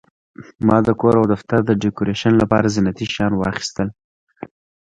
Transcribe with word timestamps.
ما 0.67 0.77
د 0.87 0.89
کور 1.01 1.15
او 1.19 1.25
دفتر 1.33 1.59
د 1.65 1.71
ډیکوریشن 1.81 2.33
لپاره 2.41 2.71
زینتي 2.75 3.05
شیان 3.13 3.33
واخیستل. 3.35 3.87